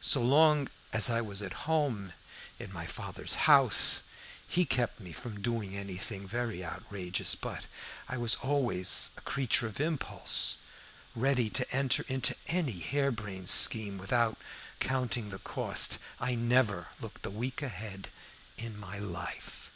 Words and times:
So 0.00 0.22
long 0.22 0.70
as 0.94 1.10
I 1.10 1.20
was 1.20 1.42
at 1.42 1.66
home 1.68 2.14
in 2.58 2.72
my 2.72 2.86
father's 2.86 3.34
house 3.44 4.04
he 4.48 4.64
kept 4.64 5.00
me 5.00 5.12
from 5.12 5.42
doing 5.42 5.76
anything 5.76 6.26
very 6.26 6.64
outrageous, 6.64 7.34
but 7.34 7.66
I 8.08 8.16
was 8.16 8.36
always 8.36 9.10
a 9.18 9.20
creature 9.20 9.66
of 9.66 9.78
impulse, 9.78 10.56
ready 11.14 11.50
to 11.50 11.70
enter 11.76 12.06
into 12.08 12.34
any 12.46 12.78
hair 12.78 13.10
brained 13.10 13.50
scheme 13.50 13.98
without 13.98 14.38
counting 14.80 15.28
the 15.28 15.40
cost. 15.40 15.98
I 16.20 16.34
never 16.36 16.86
looked 16.98 17.26
a 17.26 17.30
week 17.30 17.60
ahead 17.60 18.08
in 18.56 18.78
my 18.80 18.98
life. 18.98 19.72